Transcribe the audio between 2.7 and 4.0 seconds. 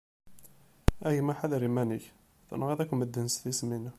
akk medden s tismin.